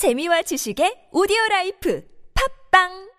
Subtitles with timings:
[0.00, 2.00] 재미와 지식의 오디오 라이프
[2.32, 3.12] 팟빵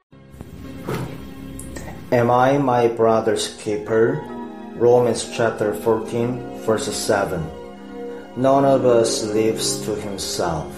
[2.11, 4.17] Am I my brother's keeper?
[4.81, 7.37] Romans chapter 14 verse 7
[8.35, 10.73] None of us lives to himself.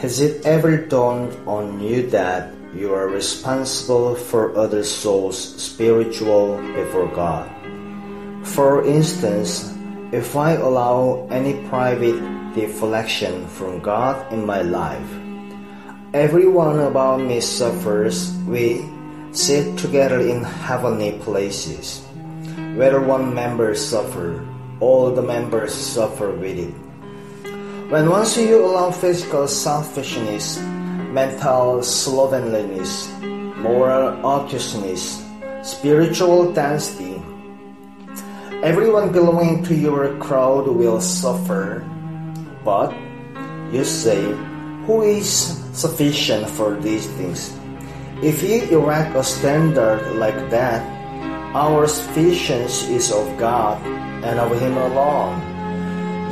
[0.00, 7.12] Has it ever dawned on you that you are responsible for other souls spiritual before
[7.12, 7.52] God?
[8.56, 9.73] For instance,
[10.14, 12.22] if I allow any private
[12.54, 15.10] deflection from God in my life,
[16.14, 18.30] everyone about me suffers.
[18.46, 18.86] We
[19.32, 22.06] sit together in heavenly places.
[22.78, 24.46] Whether one member suffer,
[24.78, 26.74] all the members suffer with it.
[27.90, 30.62] When once you allow physical selfishness,
[31.10, 33.10] mental slovenliness,
[33.58, 35.26] moral obtuseness,
[35.66, 37.13] spiritual density,
[38.62, 41.84] everyone belonging to your crowd will suffer.
[42.64, 42.94] But
[43.72, 44.22] you say,
[44.86, 47.56] Who is sufficient for these things?
[48.22, 50.84] If you erect a standard like that,
[51.54, 53.82] our sufficiency is of God
[54.22, 55.40] and of Him alone.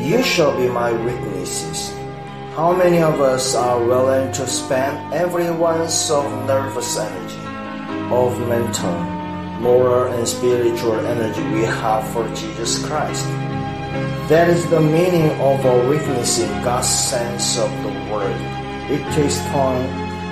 [0.00, 1.92] You shall be my witnesses.
[2.56, 7.40] How many of us are willing to spend every ounce of nervous energy,
[8.12, 9.21] of mental,
[9.60, 13.24] moral, and spiritual energy we have for Jesus Christ?
[14.28, 18.40] That is the meaning of our witnessing God's sense of the word.
[18.90, 19.84] It takes time.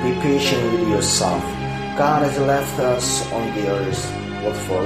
[0.03, 1.43] Be patient with yourself.
[1.99, 4.03] God has left us on the earth.
[4.43, 4.83] What for?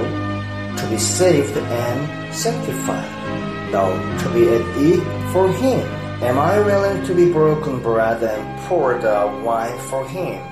[0.78, 3.70] To be saved and sanctified.
[3.70, 5.86] No, to be at ease for Him.
[6.22, 10.42] Am I willing to be broken bread and pour the wine for Him?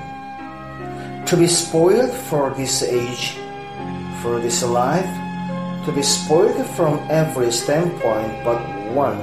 [1.27, 3.39] To be spoiled for this age,
[4.23, 5.11] for this life,
[5.85, 8.63] to be spoiled from every standpoint but
[8.95, 9.19] one,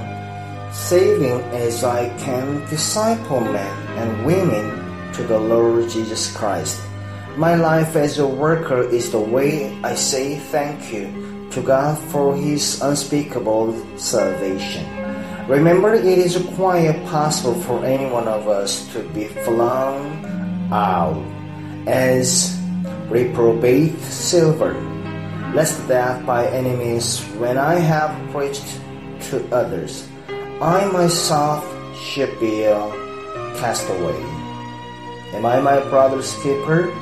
[0.73, 6.79] saving as I can disciple men and women to the Lord Jesus Christ.
[7.37, 12.35] My life as a worker is the way I say thank you to God for
[12.35, 14.83] His unspeakable salvation.
[15.47, 20.21] Remember, it is quite possible for any one of us to be flung
[20.71, 21.23] out
[21.87, 22.58] as
[23.09, 24.73] reprobate silver
[25.53, 28.79] lest that by means, when I have preached
[29.29, 30.07] to others,
[30.61, 31.65] I myself
[31.97, 32.77] should be a
[33.57, 34.17] castaway.
[35.33, 36.93] Am I my brother's keeper?